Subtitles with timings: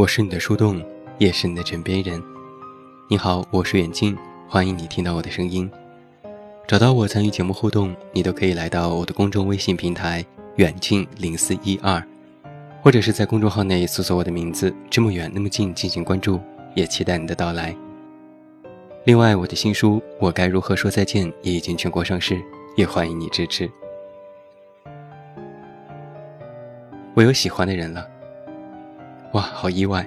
[0.00, 0.82] 我是你的树洞，
[1.18, 2.22] 也是你的枕边人。
[3.06, 4.16] 你好，我是远近，
[4.48, 5.70] 欢迎你听到我的声音。
[6.66, 10.24] 找到我参与节目互动，你都可以来到我的公众微信平台
[10.56, 12.02] 远近零四一二，
[12.80, 16.40] 或者是在公众号内搜索我的名字这么远那么近进行关注，
[16.74, 17.76] 也期待你的到来。
[19.04, 22.40] 另外，我的新书《我该如何说再见》也已经全国上市，
[22.74, 23.70] 也欢迎你支持。
[27.12, 28.08] 我有喜欢的人了。
[29.32, 30.04] 哇，好意外！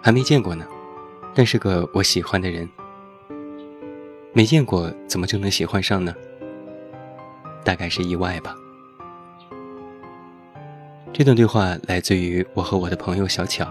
[0.00, 0.66] 还没见过呢，
[1.34, 2.68] 但是个我喜欢的人。
[4.32, 6.14] 没见过，怎么就能喜欢上呢？
[7.62, 8.56] 大概是意外吧。
[11.12, 13.70] 这段对话来自于我和我的朋友小巧。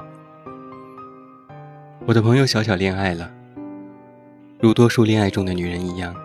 [2.06, 3.32] 我的朋友小巧恋爱了，
[4.60, 6.16] 如多数恋爱中的女人一样，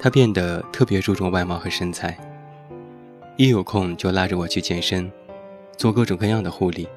[0.00, 2.18] 她变得特别注重外貌和身材，
[3.36, 5.10] 一有空就拉着我去健身，
[5.76, 6.88] 做各种各样的护理。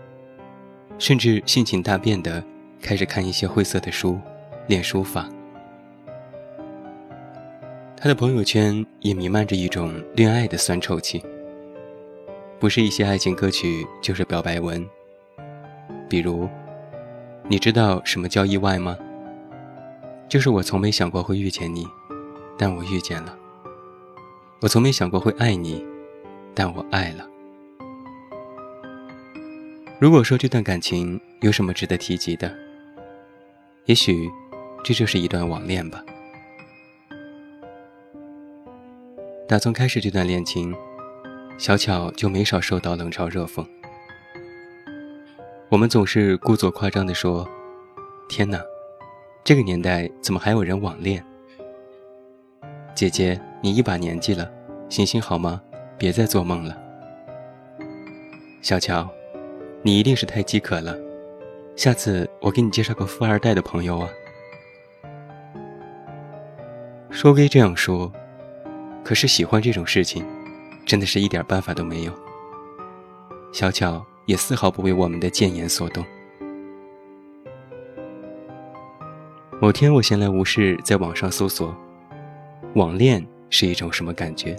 [0.99, 2.43] 甚至性情大变的
[2.81, 4.19] 开始看一些晦涩的书，
[4.67, 5.29] 练书法。
[7.95, 11.23] 他的朋友圈也弥漫着一种恋爱的酸臭气，
[12.59, 14.87] 不是一些爱情歌曲，就是表白文。
[16.07, 16.47] 比如，
[17.47, 18.97] 你知道什么叫意外吗？
[20.29, 21.87] 就是我从没想过会遇见你，
[22.57, 23.37] 但我遇见了。
[24.61, 25.85] 我从没想过会爱你，
[26.53, 27.27] 但我爱了。
[29.99, 32.55] 如果说这段感情有什么值得提及的，
[33.85, 34.29] 也许
[34.83, 36.03] 这就是一段网恋吧。
[39.47, 40.75] 打从开始这段恋情，
[41.57, 43.65] 小巧就没少受到冷嘲热讽。
[45.69, 47.49] 我们总是故作夸张地说
[48.29, 48.61] ：“天哪，
[49.43, 51.25] 这个年代怎么还有人网恋？”
[52.93, 54.47] 姐姐，你一把年纪了，
[54.89, 55.59] 行行好吗？
[55.97, 56.77] 别再做梦了。
[58.61, 59.09] 小乔。
[59.83, 60.97] 你一定是太饥渴了，
[61.75, 64.09] 下次我给你介绍个富二代的朋友啊。
[67.09, 68.11] 说归这样说，
[69.03, 70.25] 可是喜欢这种事情，
[70.85, 72.13] 真的是一点办法都没有。
[73.53, 76.03] 小巧也丝毫不为我们的谏言所动。
[79.59, 81.75] 某天我闲来无事，在网上搜索
[82.75, 84.55] “网恋是一种什么感觉”，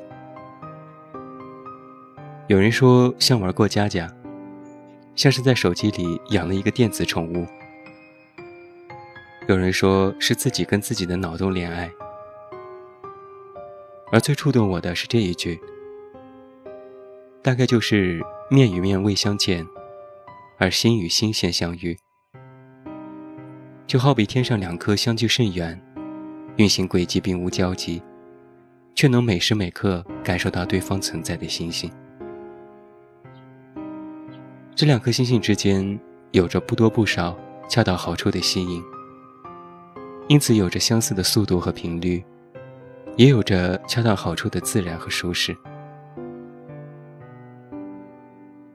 [2.48, 4.12] 有人说像玩过家家。
[5.18, 7.44] 像是在手机里养了一个电子宠物。
[9.48, 11.90] 有人说是自己跟自己的脑洞恋爱，
[14.12, 15.60] 而最触动我的是这一句，
[17.42, 19.66] 大概就是面与面未相见，
[20.56, 21.98] 而心与心先相遇，
[23.88, 25.82] 就好比天上两颗相距甚远，
[26.58, 28.00] 运行轨迹并无交集，
[28.94, 31.90] 却能每时每刻感受到对方存在的星星。
[34.78, 35.98] 这两颗星星之间
[36.30, 37.36] 有着不多不少、
[37.68, 38.80] 恰到好处的吸引，
[40.28, 42.24] 因此有着相似的速度和频率，
[43.16, 45.52] 也有着恰到好处的自然和舒适。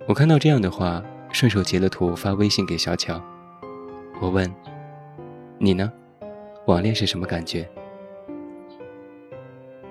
[0.06, 3.24] 我看到这样的话，顺手截了图发微信给小巧。
[4.19, 4.53] 我问
[5.58, 5.90] ：“你呢？
[6.68, 7.66] 网恋是什么感觉？”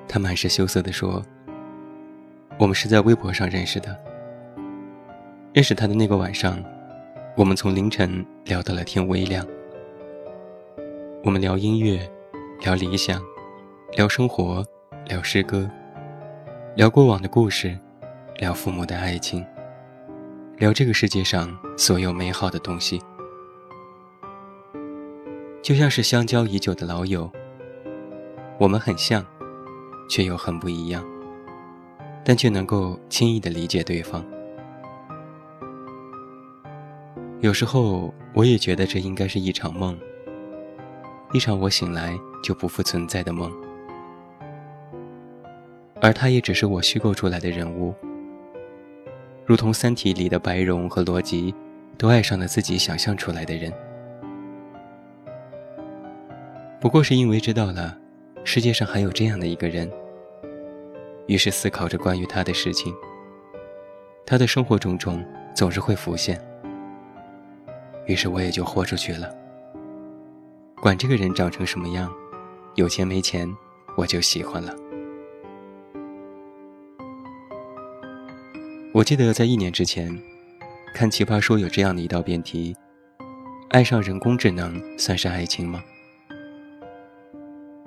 [0.06, 1.22] 他满是羞涩地说
[2.60, 3.98] ：“我们是在微博上认识的。”
[5.52, 6.58] 认识他的那个晚上，
[7.36, 9.46] 我们从凌晨聊到了天微亮。
[11.22, 12.10] 我们聊音乐，
[12.62, 13.22] 聊理想，
[13.94, 14.64] 聊生活，
[15.08, 15.70] 聊诗歌，
[16.74, 17.78] 聊过往的故事，
[18.38, 19.44] 聊父母的爱情，
[20.56, 22.98] 聊这个世界上所有美好的东西。
[25.62, 27.30] 就像是相交已久的老友，
[28.58, 29.22] 我们很像，
[30.08, 31.04] 却又很不一样，
[32.24, 34.24] 但却能够轻易的理解对方。
[37.42, 39.98] 有时候，我也觉得这应该是一场梦，
[41.32, 43.52] 一场我醒来就不复存在的梦，
[46.00, 47.92] 而他也只是我虚构出来的人物，
[49.44, 51.52] 如同《三体》里的白蓉和罗辑，
[51.98, 53.72] 都爱上了自己想象出来的人。
[56.80, 57.98] 不过是因为知道了
[58.44, 59.90] 世界上还有这样的一个人，
[61.26, 62.94] 于是思考着关于他的事情，
[64.24, 66.40] 他的生活种种总是会浮现。
[68.06, 69.32] 于是我也就豁出去了，
[70.80, 72.12] 管这个人长成什么样，
[72.74, 73.48] 有钱没钱，
[73.96, 74.74] 我就喜欢了。
[78.92, 80.16] 我记得在一年之前，
[80.94, 82.76] 看《奇葩说》有这样的一道辩题：
[83.70, 85.82] 爱上人工智能算是爱情吗？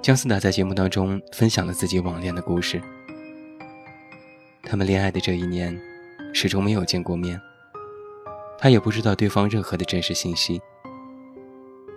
[0.02, 2.82] 姜思达在节目当中分享了自己网恋的故事。
[4.64, 5.80] 他们恋爱的这一年，
[6.34, 7.40] 始终没有见过面。
[8.58, 10.62] 他也不知道对方任何的真实信息。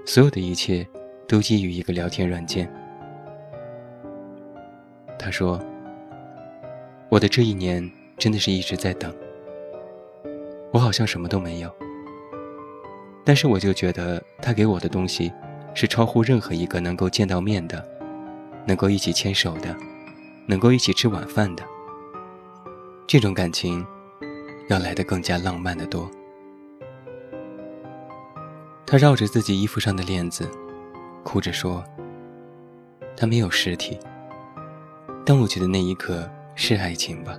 [0.05, 0.87] 所有的一切
[1.27, 2.71] 都基于一个聊天软件。
[5.19, 5.61] 他说
[7.11, 9.15] ：“我的这一年真的是一直在等。
[10.73, 11.75] 我好像什么都没有，
[13.25, 15.33] 但是我就觉得他给我的东西
[15.75, 17.87] 是超乎任何一个能够见到面的、
[18.67, 19.75] 能够一起牵手的、
[20.47, 21.63] 能够一起吃晚饭的。
[23.07, 23.85] 这种感情
[24.69, 26.11] 要来得更加浪漫的多。”
[28.91, 30.51] 他绕着自己衣服上的链子，
[31.23, 31.85] 哭着说
[33.15, 33.99] ：“他没有实体，
[35.27, 37.39] 但我觉得那一刻是爱情吧。”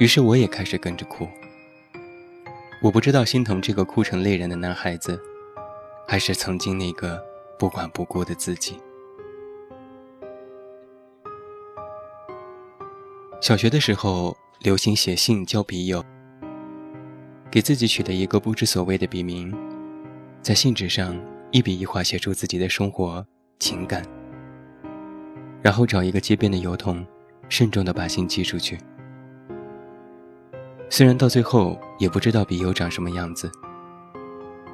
[0.00, 1.28] 于是我也开始跟着哭。
[2.82, 5.22] 我不知道心疼这个哭成泪人的男孩子，
[6.08, 7.24] 还是曾经那个
[7.56, 8.80] 不管不顾的自己。
[13.40, 16.04] 小学的时候，流行写信交笔友。
[17.50, 19.52] 给自己取了一个不知所谓的笔名，
[20.40, 21.20] 在信纸上
[21.50, 23.26] 一笔一画写出自己的生活
[23.58, 24.04] 情感，
[25.60, 27.04] 然后找一个街边的邮筒，
[27.48, 28.78] 慎重地把信寄出去。
[30.88, 33.50] 虽然到最后也不知道笔友长什么样子，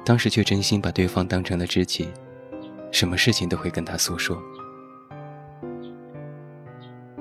[0.05, 2.07] 当时却真心把对方当成了知己，
[2.91, 4.39] 什么事情都会跟他诉说。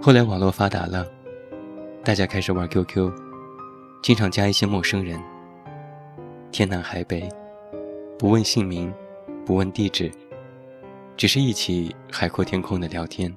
[0.02, 1.06] 后来网络发达了，
[2.04, 3.10] 大家开始玩 QQ，
[4.02, 5.18] 经常加一些陌生人。
[6.50, 7.28] 天南海北，
[8.18, 8.92] 不问姓名，
[9.44, 10.10] 不问地址，
[11.16, 13.34] 只是一起海阔天空的聊天。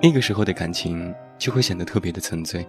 [0.00, 2.66] 那个时候的感情就会显得特别的纯粹。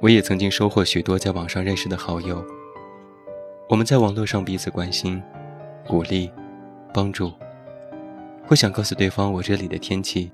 [0.00, 2.42] 我也曾经收获许多在网上认识的好友，
[3.68, 5.22] 我们在网络上彼此关心、
[5.86, 6.30] 鼓励、
[6.92, 7.32] 帮助，
[8.46, 10.30] 会想告诉对方我这里的天气，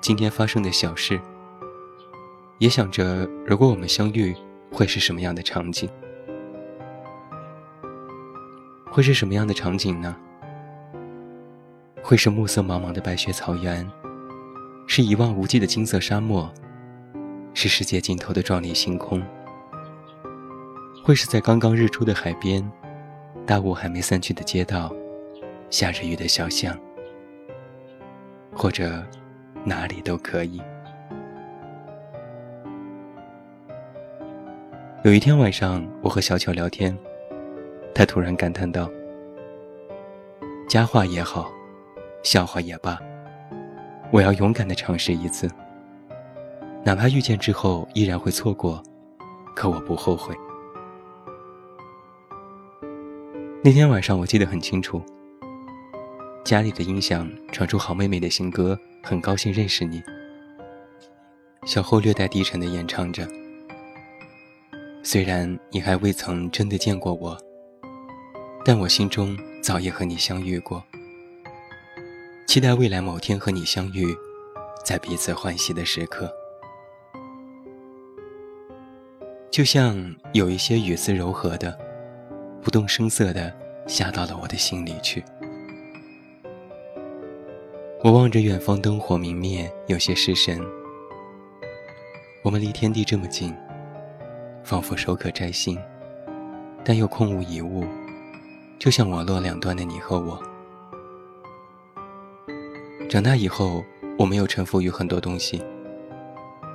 [0.00, 1.20] 今天发生的小事。
[2.58, 4.34] 也想着，如果我们相遇，
[4.72, 5.88] 会是什么样的场景？
[8.90, 10.16] 会是什么样的场景呢？
[12.02, 13.88] 会是暮色茫茫的白雪草原，
[14.88, 16.52] 是一望无际的金色沙漠，
[17.54, 19.22] 是世界尽头的壮丽星空？
[21.04, 22.68] 会是在刚刚日出的海边，
[23.46, 24.92] 大雾还没散去的街道，
[25.70, 26.76] 下着雨的小巷，
[28.52, 29.00] 或者
[29.64, 30.60] 哪里都可以。
[35.04, 36.96] 有一天晚上，我和小巧聊天，
[37.94, 38.90] 她突然感叹道
[40.68, 41.48] ：“佳话也好，
[42.24, 42.98] 笑话也罢，
[44.10, 45.48] 我要勇敢的尝试一次。
[46.84, 48.82] 哪怕遇见之后依然会错过，
[49.54, 50.34] 可我不后悔。”
[53.62, 55.00] 那天晚上我记得很清楚，
[56.42, 60.02] 家里的音响传出好妹妹的新歌，很高兴认识你。
[61.64, 63.24] 小后略带低沉的演唱着。
[65.02, 67.36] 虽然你还未曾真的见过我，
[68.64, 70.84] 但我心中早已和你相遇过。
[72.46, 74.14] 期待未来某天和你相遇，
[74.84, 76.30] 在彼此欢喜的时刻。
[79.50, 81.76] 就像有一些语丝柔和的、
[82.60, 83.52] 不动声色的
[83.86, 85.24] 下到了我的心里去。
[88.04, 90.60] 我望着远方灯火明灭，有些失神。
[92.42, 93.54] 我们离天地这么近。
[94.68, 95.78] 仿佛手可摘星，
[96.84, 97.86] 但又空无一物，
[98.78, 100.38] 就像网络两端的你和我。
[103.08, 103.82] 长大以后，
[104.18, 105.64] 我没有臣服于很多东西，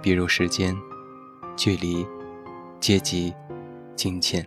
[0.01, 0.75] 比如时间、
[1.55, 2.03] 距离、
[2.79, 3.31] 阶级、
[3.95, 4.43] 金钱。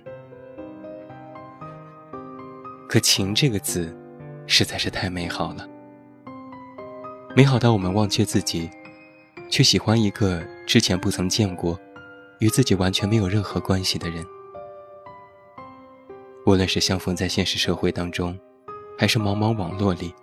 [2.88, 3.96] 可情这个字，
[4.48, 5.68] 实在是太美好了，
[7.36, 8.68] 美好到我们忘却自己，
[9.48, 11.78] 去喜欢一个之前不曾见过。
[12.38, 14.24] 与自己完全没有任何关系的人，
[16.44, 18.38] 无论是相逢在现实社会当中，
[18.98, 20.14] 还是茫茫网络里，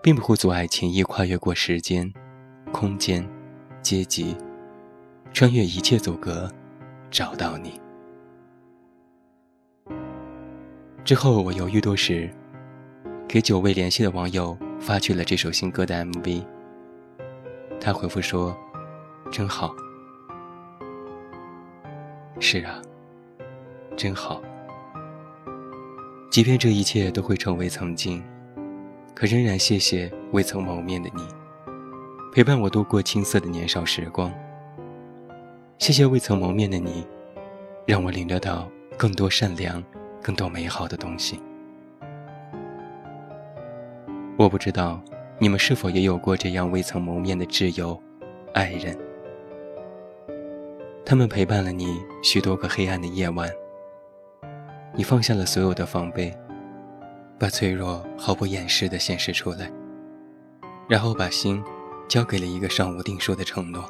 [0.00, 2.12] 并不会阻碍情谊跨越过时间、
[2.72, 3.28] 空间、
[3.82, 4.36] 阶级，
[5.32, 6.48] 穿越一切阻隔，
[7.10, 7.80] 找到你。
[11.04, 12.30] 之后我犹豫多时，
[13.26, 16.44] 给久未联系的网友发去了这首新歌的 MV。
[17.80, 18.56] 他回复说
[19.32, 19.74] ：“真好。”
[22.40, 22.80] 是啊，
[23.96, 24.40] 真好。
[26.30, 28.22] 即便这一切都会成为曾经，
[29.14, 31.22] 可仍然谢谢未曾谋面的你，
[32.32, 34.32] 陪伴我度过青涩的年少时光。
[35.78, 37.06] 谢谢未曾谋面的你，
[37.86, 39.82] 让我领略到更多善良、
[40.22, 41.40] 更多美好的东西。
[44.36, 45.00] 我不知道
[45.38, 48.00] 你们是否也有过这样未曾谋面的挚友、
[48.54, 48.96] 爱人、
[51.08, 53.48] 他们陪伴了你许多个黑暗的夜晚。
[54.94, 56.36] 你放下了所有的防备，
[57.38, 59.72] 把脆弱毫不掩饰地显示出来，
[60.86, 61.64] 然后把心
[62.10, 63.82] 交给了一个尚无定数的承诺。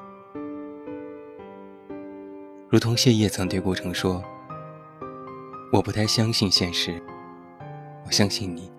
[2.69, 4.23] 如同谢烨曾对顾城说
[5.75, 7.03] ：“我不太相信现实，
[8.07, 8.71] 我相信你，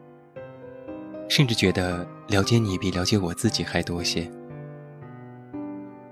[1.28, 4.32] 甚至觉得了解你比了解我自己还多些。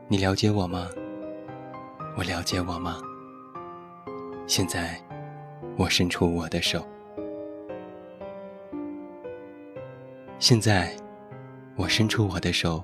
[0.10, 0.90] 你了解我吗？
[2.18, 3.00] 我了解我吗？
[4.48, 5.00] 现在，
[5.78, 6.84] 我伸出我的手。
[10.40, 10.92] 现在，
[11.76, 12.84] 我伸出我的手，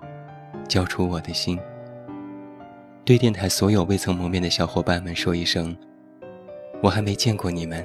[0.69, 1.59] 交出我的心。”
[3.03, 5.75] 对电台所有未曾谋面的小伙伴们说一声
[6.83, 7.83] ：“我还没见过你们，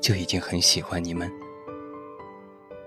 [0.00, 1.30] 就已经很喜欢你们。”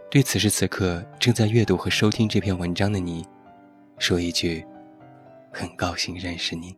[0.10, 3.24] 对此时此刻正在阅读和收听这篇文章的你，
[4.00, 4.66] 说一句
[5.54, 6.76] ：“很高兴认识你。”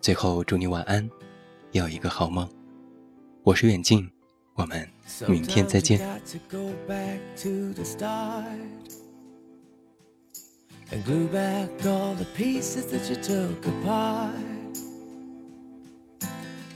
[0.00, 1.10] 最后祝你晚安，
[1.72, 2.48] 有一个好梦。
[3.42, 4.10] 我是远近，
[4.54, 4.88] 我们
[5.28, 6.00] 明天再见。
[10.92, 14.34] and glue back all the pieces that you took apart.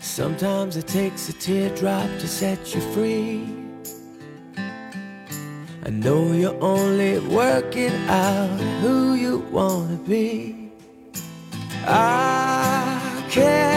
[0.01, 3.41] Sometimes it takes a teardrop to set you free.
[5.85, 10.71] I know you're only working out who you wanna be.
[11.87, 12.34] I
[13.35, 13.74] care.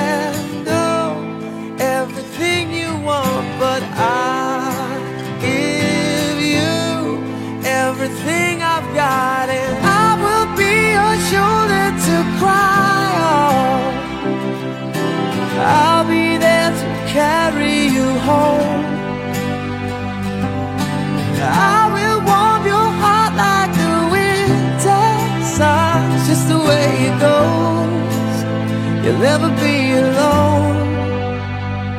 [29.17, 30.77] You'll never be alone.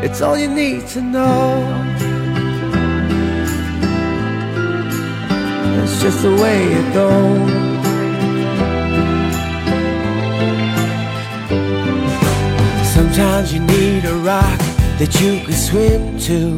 [0.04, 1.64] It's all you need to know.
[5.82, 7.50] It's just the way it goes.
[12.94, 14.60] Sometimes you need a rock
[15.00, 16.56] that you can swim to.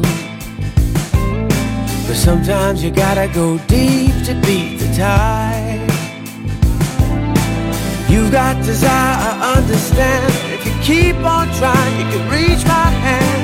[2.07, 5.89] But sometimes you gotta go deep to beat the tide.
[8.07, 10.50] You've got desire, I understand.
[10.83, 13.40] Keep on trying, you can reach my hand.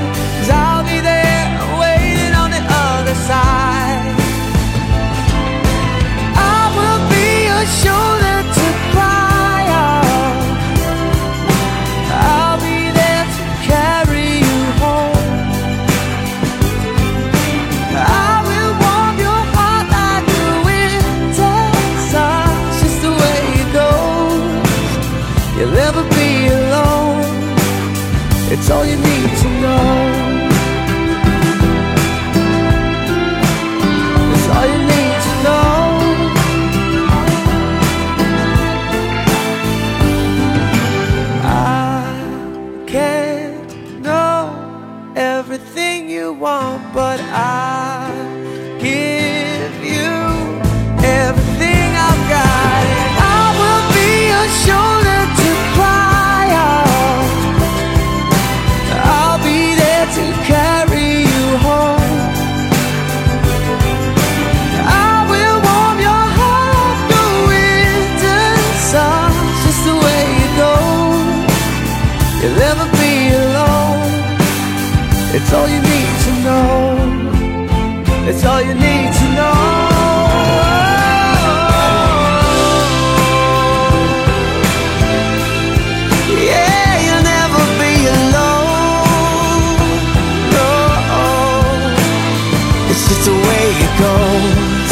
[93.07, 94.91] Just the way it goes.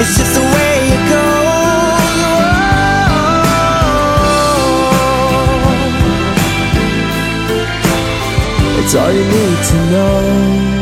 [0.00, 2.14] It's just the way it goes.
[2.20, 2.44] Oh.
[8.80, 10.74] It's all you need to know.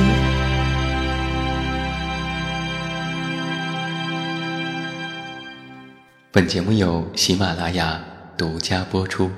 [6.34, 8.00] 本节目由喜马拉雅
[8.38, 9.30] 独家播出。